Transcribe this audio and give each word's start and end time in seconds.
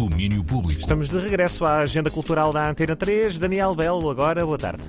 Domínio 0.00 0.42
Público. 0.42 0.80
Estamos 0.80 1.10
de 1.10 1.18
regresso 1.18 1.62
à 1.66 1.80
agenda 1.80 2.10
cultural 2.10 2.54
da 2.54 2.66
Antena 2.66 2.96
3. 2.96 3.36
Daniel 3.36 3.74
Belo, 3.74 4.08
agora, 4.08 4.46
boa 4.46 4.56
tarde. 4.56 4.82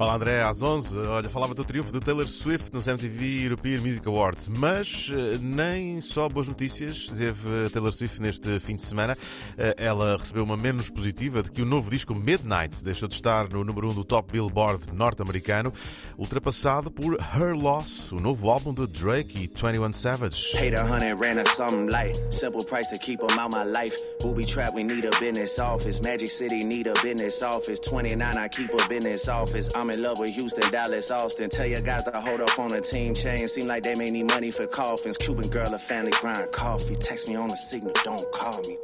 Olá 0.00 0.14
André, 0.14 0.42
às 0.42 0.62
11, 0.62 0.98
olha, 0.98 1.28
falava 1.28 1.52
do 1.52 1.62
triunfo 1.62 1.92
de 1.92 2.00
Taylor 2.00 2.26
Swift 2.26 2.72
nos 2.72 2.86
MTV 2.86 3.44
European 3.44 3.82
Music 3.82 4.08
Awards, 4.08 4.48
mas 4.48 5.12
eh, 5.12 5.36
nem 5.42 6.00
só 6.00 6.26
boas 6.26 6.48
notícias 6.48 7.08
teve 7.08 7.68
Taylor 7.70 7.92
Swift 7.92 8.18
neste 8.18 8.58
fim 8.60 8.76
de 8.76 8.80
semana. 8.80 9.14
Eh, 9.58 9.74
ela 9.76 10.16
recebeu 10.16 10.42
uma 10.42 10.56
menos 10.56 10.88
positiva 10.88 11.42
de 11.42 11.52
que 11.52 11.60
o 11.60 11.66
novo 11.66 11.90
disco 11.90 12.14
Midnight 12.14 12.82
deixou 12.82 13.10
de 13.10 13.16
estar 13.16 13.46
no 13.50 13.62
número 13.62 13.90
1 13.90 13.94
do 13.94 14.02
Top 14.02 14.32
Billboard 14.32 14.90
norte-americano, 14.94 15.70
ultrapassado 16.16 16.90
por 16.90 17.18
Her 17.20 17.54
Loss, 17.54 18.10
o 18.12 18.16
novo 18.16 18.48
álbum 18.48 18.72
de 18.72 18.86
Drake 18.86 19.36
e 19.36 19.46
21 19.48 19.92
Savage. 19.92 20.52
Paid 20.56 20.76
a 20.76 20.82
hundred, 20.82 21.20
ran 21.20 21.38
a 21.38 21.44
something 21.50 21.90
light. 21.92 22.16
Simple 22.32 22.64
price 22.64 22.88
to 22.88 22.98
keep 22.98 23.20
them 23.20 23.38
out 23.38 23.54
my 23.54 23.64
life. 23.64 23.94
Booby 24.20 24.44
trap, 24.44 24.74
we 24.74 24.82
need 24.82 25.04
a 25.04 25.10
business 25.18 25.58
office. 25.58 26.02
Magic 26.02 26.28
City 26.28 26.58
need 26.58 26.86
a 26.86 26.94
business 27.02 27.42
office. 27.42 27.78
29, 27.80 28.36
I 28.36 28.48
keep 28.48 28.72
a 28.72 28.88
business 28.88 29.28
office. 29.28 29.74
I'm 29.74 29.90
in 29.90 30.02
love 30.02 30.18
with 30.18 30.34
Houston, 30.34 30.70
Dallas, 30.70 31.10
Austin. 31.10 31.48
Tell 31.50 31.66
your 31.66 31.82
guys 31.82 32.04
to 32.04 32.20
hold 32.20 32.40
off 32.40 32.58
on 32.58 32.68
the 32.68 32.80
team 32.80 33.14
chain. 33.14 33.48
Seem 33.48 33.66
like 33.66 33.82
they 33.82 33.94
may 33.94 34.10
need 34.10 34.28
money 34.28 34.50
for 34.50 34.66
coffins. 34.66 35.16
Cuban 35.16 35.48
girl, 35.48 35.72
a 35.72 35.78
family 35.78 36.12
grind 36.20 36.52
coffee. 36.52 36.94
Text 36.94 37.28
me 37.28 37.36
on 37.36 37.48
the 37.48 37.56
signal, 37.56 37.92
don't 38.04 38.30
call 38.32 38.60
me. 38.68 38.78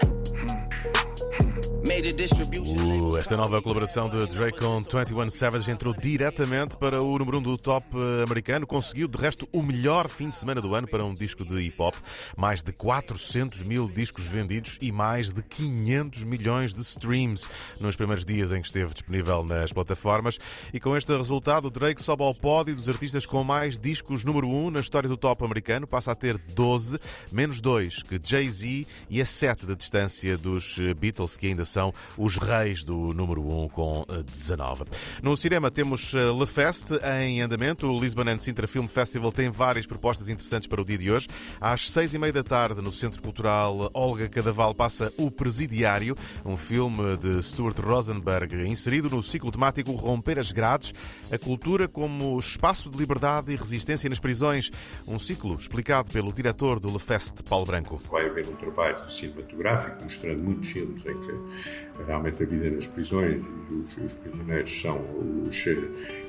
Uh, 2.76 3.16
esta 3.16 3.36
nova 3.36 3.62
colaboração 3.62 4.08
de 4.08 4.26
Drake 4.26 4.58
com 4.58 4.78
21 4.78 5.30
Savage 5.30 5.70
entrou 5.70 5.94
diretamente 5.94 6.76
para 6.76 7.02
o 7.02 7.18
número 7.18 7.38
1 7.38 7.42
do 7.42 7.56
top 7.56 7.86
eh, 7.94 8.22
americano. 8.22 8.66
Conseguiu, 8.66 9.08
de 9.08 9.16
resto, 9.16 9.48
o 9.52 9.62
melhor 9.62 10.08
fim 10.08 10.28
de 10.28 10.34
semana 10.34 10.60
do 10.60 10.74
ano 10.74 10.86
para 10.86 11.04
um 11.04 11.14
disco 11.14 11.44
de 11.44 11.54
hip 11.60 11.80
hop. 11.80 11.94
Mais 12.36 12.62
de 12.62 12.72
400 12.72 13.62
mil 13.62 13.88
discos 13.88 14.26
vendidos 14.26 14.76
e 14.80 14.92
mais 14.92 15.32
de 15.32 15.42
500 15.42 16.24
milhões 16.24 16.74
de 16.74 16.82
streams 16.82 17.48
nos 17.80 17.96
primeiros 17.96 18.24
dias 18.24 18.52
em 18.52 18.60
que 18.60 18.66
esteve 18.66 18.92
disponível 18.92 19.42
nas 19.42 19.72
plataformas. 19.72 20.38
E 20.74 20.80
com 20.80 20.96
este 20.96 21.16
resultado, 21.16 21.70
Drake 21.70 22.02
sobe 22.02 22.22
ao 22.22 22.34
pódio 22.34 22.74
dos 22.74 22.88
artistas 22.88 23.24
com 23.24 23.42
mais 23.44 23.78
discos 23.78 24.24
número 24.24 24.48
1 24.48 24.70
na 24.72 24.80
história 24.80 25.08
do 25.08 25.16
top 25.16 25.44
americano. 25.44 25.86
Passa 25.86 26.12
a 26.12 26.14
ter 26.14 26.36
12, 26.36 26.98
menos 27.32 27.60
2 27.60 28.02
que 28.02 28.20
Jay-Z 28.22 28.86
e 29.08 29.20
a 29.20 29.24
7 29.24 29.66
de 29.66 29.76
distância 29.76 30.36
dos 30.36 30.75
eh, 30.78 30.94
Beatles, 30.94 31.36
que 31.36 31.46
ainda 31.46 31.64
são 31.64 31.92
os 32.16 32.36
reis 32.36 32.84
do 32.84 33.12
número 33.12 33.42
1 33.42 33.68
com 33.68 34.04
eh, 34.08 34.22
19. 34.22 34.84
No 35.22 35.36
cinema 35.36 35.70
temos 35.70 36.14
eh, 36.14 36.18
Le 36.32 36.46
Fest 36.46 36.90
em 37.22 37.42
andamento. 37.42 37.86
O 37.86 38.00
Lisbon 38.00 38.28
and 38.28 38.38
Sintra 38.38 38.66
Film 38.66 38.86
Festival 38.86 39.32
tem 39.32 39.50
várias 39.50 39.86
propostas 39.86 40.28
interessantes 40.28 40.68
para 40.68 40.80
o 40.80 40.84
dia 40.84 40.98
de 40.98 41.10
hoje. 41.10 41.26
Às 41.60 41.90
seis 41.90 42.14
e 42.14 42.18
meia 42.18 42.32
da 42.32 42.42
tarde, 42.42 42.80
no 42.80 42.92
Centro 42.92 43.22
Cultural 43.22 43.90
Olga 43.92 44.28
Cadaval, 44.28 44.74
passa 44.74 45.12
O 45.16 45.30
Presidiário, 45.30 46.16
um 46.44 46.56
filme 46.56 47.16
de 47.16 47.42
Stuart 47.42 47.78
Rosenberg, 47.78 48.66
inserido 48.66 49.08
no 49.08 49.22
ciclo 49.22 49.50
temático 49.50 49.92
Romper 49.92 50.38
as 50.38 50.52
Grades, 50.52 50.92
a 51.30 51.38
cultura 51.38 51.88
como 51.88 52.38
espaço 52.38 52.90
de 52.90 52.98
liberdade 52.98 53.52
e 53.52 53.56
resistência 53.56 54.08
nas 54.08 54.18
prisões. 54.18 54.70
Um 55.06 55.18
ciclo 55.18 55.56
explicado 55.56 56.10
pelo 56.12 56.32
diretor 56.32 56.80
do 56.80 56.88
Le 56.90 56.98
Fest, 56.98 57.42
Paulo 57.48 57.66
Branco. 57.66 58.00
vai 58.10 58.26
haver 58.26 58.46
um 58.48 58.56
trabalho 58.56 59.08
cinematográfico 59.10 60.02
mostrando 60.04 60.42
muitos 60.42 60.65
filmes 60.72 61.04
em 61.06 61.18
que 61.18 62.04
realmente 62.06 62.42
a 62.42 62.46
vida 62.46 62.70
nas 62.70 62.86
prisões 62.86 63.44
e 63.70 63.74
os, 63.74 63.96
os 63.96 64.12
prisioneiros 64.14 64.80
são 64.80 65.00
os, 65.42 65.66
eh, 65.66 65.76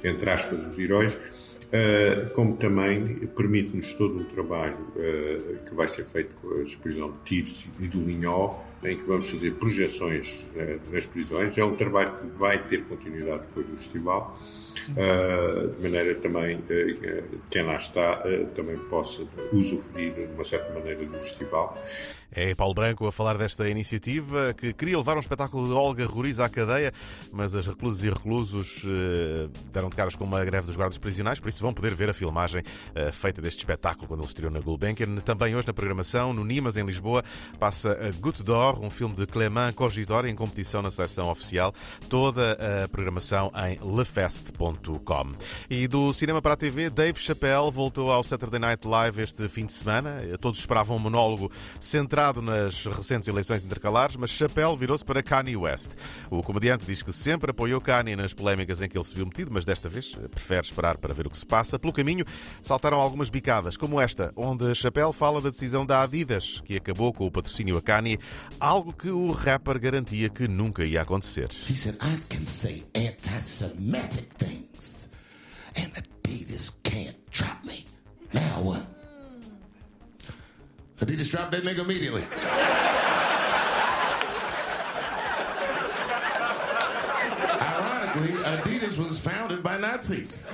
entre 0.04 0.30
aspas, 0.30 0.66
os 0.66 0.80
heróis, 0.80 1.14
eh, 1.72 2.30
como 2.34 2.56
também 2.56 3.28
permite-nos 3.36 3.94
todo 3.94 4.20
um 4.20 4.24
trabalho 4.24 4.78
eh, 4.96 5.58
que 5.68 5.76
vai 5.76 5.88
ser 5.88 6.06
feito 6.06 6.34
com 6.42 6.48
a 6.48 6.82
prisão 6.82 7.12
de 7.12 7.18
Tires 7.26 7.68
e 7.80 7.88
do 7.88 8.02
Linhó, 8.04 8.60
em 8.84 8.98
que 8.98 9.04
vamos 9.04 9.30
fazer 9.30 9.52
projeções 9.56 10.28
eh, 10.56 10.78
nas 10.92 11.06
prisões. 11.06 11.58
É 11.58 11.64
um 11.64 11.76
trabalho 11.76 12.14
que 12.14 12.28
vai 12.38 12.62
ter 12.68 12.84
continuidade 12.84 13.42
depois 13.48 13.68
do 13.68 13.78
festival, 13.78 14.40
eh, 14.96 15.68
de 15.76 15.84
maneira 15.84 16.16
também 16.16 16.64
eh, 16.70 16.94
que 16.94 17.24
quem 17.50 17.64
lá 17.64 17.76
está 17.76 18.22
eh, 18.26 18.46
também 18.56 18.78
possa 18.90 19.24
usufruir, 19.52 20.14
de 20.14 20.26
uma 20.34 20.44
certa 20.44 20.72
maneira, 20.74 21.04
do 21.06 21.20
festival. 21.20 21.78
É 22.30 22.54
Paulo 22.54 22.74
Branco 22.74 23.08
a 23.08 23.12
falar 23.12 23.38
desta 23.38 23.68
iniciativa 23.70 24.54
que 24.54 24.74
queria 24.74 24.98
levar 24.98 25.16
um 25.16 25.20
espetáculo 25.20 25.66
de 25.66 25.74
Olga 25.74 26.06
Roriz 26.06 26.40
à 26.42 26.50
cadeia, 26.50 26.92
mas 27.32 27.56
as 27.56 27.66
reclusas 27.66 28.04
e 28.04 28.10
reclusos 28.10 28.84
eh, 28.86 29.50
deram 29.72 29.90
de 29.90 29.96
caras 29.96 30.16
com 30.16 30.26
uma 30.26 30.44
greve 30.44 30.68
dos 30.68 30.76
guardas 30.76 30.98
prisionais, 30.98 31.40
por 31.40 31.48
isso 31.48 31.62
vão 31.62 31.74
poder 31.74 31.96
ver 31.96 32.10
a 32.10 32.14
filmagem 32.14 32.64
feita 33.14 33.42
deste 33.42 33.60
espetáculo 33.60 34.08
quando 34.08 34.20
ele 34.20 34.28
estreou 34.28 34.52
na 34.52 34.60
Gulbenkian. 34.60 35.16
Também 35.18 35.56
hoje 35.56 35.68
na 35.68 35.74
programação, 35.74 36.34
no 36.34 36.44
Nimas, 36.44 36.78
em 36.78 36.86
Lisboa, 36.86 37.24
passa 37.60 37.92
a 37.94 38.12
Goutte 38.20 38.44
um 38.76 38.90
filme 38.90 39.16
de 39.16 39.26
Clément 39.26 39.74
Cogitor 39.74 40.26
em 40.26 40.36
competição 40.36 40.82
na 40.82 40.92
seleção 40.92 41.30
oficial. 41.30 41.74
Toda 42.10 42.58
a 42.84 42.88
programação 42.88 43.52
em 43.68 43.80
lefest.com. 43.82 45.32
E 45.70 45.88
do 45.88 46.12
cinema 46.12 46.42
para 46.42 46.54
a 46.54 46.58
TV, 46.58 46.90
Dave 46.90 47.20
Chappelle 47.20 47.72
voltou 47.72 48.12
ao 48.12 48.24
Saturday 48.24 48.60
Night 48.60 48.88
Live 48.88 49.22
este 49.22 49.48
fim 49.48 49.66
de 49.66 49.74
semana. 49.74 50.18
Todos 50.42 50.60
esperavam 50.60 50.98
um 50.98 51.00
monólogo 51.00 51.52
centrado 51.80 52.42
nas 52.42 52.86
recentes 52.86 53.28
eleições 53.28 53.64
intercalares, 53.64 54.16
mas 54.16 54.30
Chappelle 54.30 54.76
virou-se 54.76 55.06
para 55.06 55.24
Kanye 55.24 55.56
West. 55.56 55.92
O 56.30 56.44
comediante 56.44 56.86
diz 56.86 57.02
que 57.02 57.14
sempre 57.14 57.52
apoiou 57.52 57.80
Kanye 57.80 58.16
nas 58.16 58.34
polémicas 58.34 58.82
em 58.82 58.90
que 58.90 58.98
ele 58.98 59.04
se 59.04 59.16
viu 59.16 59.26
metido, 59.26 59.52
mas 59.54 59.66
desta 59.66 59.88
vez 59.88 60.16
prefere 60.32 60.66
esperar 60.66 60.98
para 60.98 61.14
ver 61.14 61.28
o 61.28 61.30
que 61.30 61.38
se 61.38 61.46
passa. 61.46 61.80
Pelo 61.80 61.94
caminho, 61.94 62.26
saltaram 62.62 63.00
algumas 63.00 63.30
bicadas, 63.30 63.78
como 63.78 64.00
esta, 64.00 64.32
onde 64.36 64.74
Chappelle 64.76 65.14
fala 65.14 65.42
da 65.42 65.50
decisão 65.50 65.86
da 65.86 66.02
Adidas, 66.02 66.62
que 66.62 66.78
acabou 66.78 67.14
com 67.14 67.26
o 67.26 67.32
patrocínio 67.32 67.78
a 67.78 67.82
Kanye, 67.82 68.20
algo 68.60 68.94
que 68.94 69.10
o 69.10 69.32
rapper 69.32 69.80
garantia 69.80 70.30
que 70.30 70.48
nunca 70.48 70.84
ia 70.84 71.02
acontecer. 71.02 71.50
He 71.70 71.76
said, 71.76 71.98
I 72.02 72.20
can 72.30 72.46
say 72.46 72.84
anti 72.94 73.40
Semitic 73.40 74.34
things, 74.38 75.10
and 75.76 75.94
Adidas 75.94 76.72
can't 76.84 77.18
drop 77.32 77.64
me. 77.66 77.86
Now 78.34 78.62
what? 78.62 78.86
Adidas 81.00 81.30
dropped 81.30 81.52
that 81.52 81.64
nigga 81.64 81.80
immediately. 81.84 82.24
Ironically, 88.18 88.44
Adidas 88.44 88.98
was 88.98 89.20
founded 89.20 89.62
by 89.62 89.78
Nazis. 89.78 90.48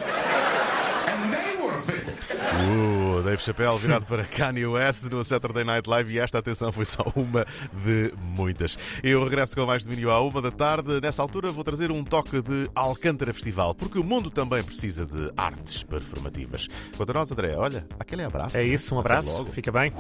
And 1.08 1.32
they 1.32 1.56
were 1.64 1.74
offended. 1.78 2.16
Uh, 2.30 3.22
Dave 3.24 3.42
Chappelle 3.42 3.78
virado 3.78 4.06
para 4.06 4.24
Kanye 4.26 4.66
West 4.66 5.06
no 5.10 5.24
Saturday 5.24 5.64
Night 5.64 5.90
Live 5.90 6.14
e 6.14 6.20
esta 6.20 6.40
atenção 6.40 6.72
foi 6.72 6.86
só 6.86 7.06
uma 7.16 7.46
de 7.86 8.14
muitas. 8.36 8.78
Eu 9.02 9.24
regresso 9.24 9.56
com 9.56 9.66
mais 9.66 9.86
domínio 9.86 10.12
à 10.12 10.20
uma 10.22 10.42
da 10.42 10.52
tarde. 10.52 11.00
Nessa 11.02 11.22
altura 11.22 11.52
vou 11.52 11.64
trazer 11.64 11.90
um 11.90 12.04
toque 12.04 12.42
de 12.42 12.70
Alcântara 12.76 13.34
Festival, 13.34 13.74
porque 13.74 13.98
o 13.98 14.04
mundo 14.04 14.30
também 14.30 14.62
precisa 14.62 15.06
de 15.06 15.32
artes 15.38 15.84
performativas. 15.84 16.68
Quanto 16.98 17.12
a 17.12 17.14
nós, 17.14 17.32
André, 17.32 17.56
olha, 17.56 17.86
aquele 18.00 18.24
abraço. 18.24 18.58
É 18.58 18.64
isso, 18.64 18.94
um 18.96 19.00
abraço. 19.00 19.32
logo. 19.38 19.52
Fica 19.52 19.72
bem. 19.72 19.94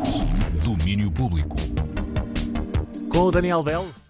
Domínio 0.64 1.10
Público. 1.12 1.56
Com 3.10 3.20
o 3.20 3.32
Daniel 3.32 3.64
Belo. 3.64 4.04